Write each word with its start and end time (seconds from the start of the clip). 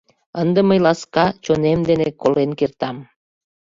Ынде 0.41 0.61
мый 0.69 0.79
ласка 0.85 1.25
чонем 1.43 1.79
дене 1.89 2.07
колен 2.21 2.51
кертам! 2.59 2.97